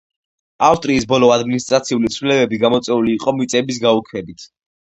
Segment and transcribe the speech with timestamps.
[0.67, 4.49] ავსტრიის ბოლო ადმინისტრაციული ცვლილებები გამოწვეული იყო მიწების გაუქმებით.